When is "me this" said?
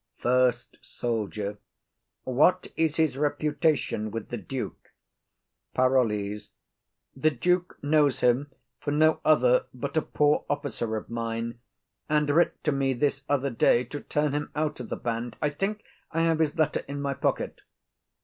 12.71-13.23